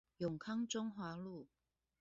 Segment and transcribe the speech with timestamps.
[0.17, 1.45] 永康中華路